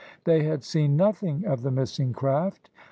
They 0.23 0.41
had 0.41 0.63
seen 0.63 0.97
nothing 0.97 1.45
of 1.45 1.61
the 1.61 1.69
missing 1.69 2.11
craft. 2.11 2.71